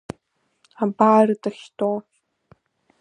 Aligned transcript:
Абар 0.83 1.27
дахьтәоу! 1.41 1.97